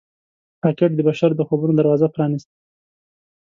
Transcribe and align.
راکټ 0.65 0.91
د 0.95 0.99
بشر 1.07 1.29
د 1.35 1.41
خوبونو 1.47 1.73
دروازه 1.77 2.07
پرانیسته 2.15 2.55